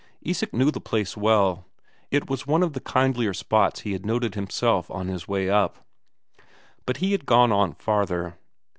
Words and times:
Isak 0.23 0.51
knew 0.51 0.71
the 0.71 0.81
place 0.81 1.15
well; 1.15 1.67
it 2.09 2.27
was 2.27 2.47
one 2.47 2.63
of 2.63 2.73
the 2.73 2.79
kindlier 2.79 3.35
spots 3.35 3.81
he 3.81 3.91
had 3.93 4.03
noted 4.03 4.33
himself 4.33 4.89
on 4.89 5.09
his 5.09 5.27
way 5.27 5.47
up, 5.47 5.85
but 6.87 6.97
he 6.97 7.11
had 7.11 7.27
gone 7.27 7.51
on 7.51 7.73
farther. 7.73 8.39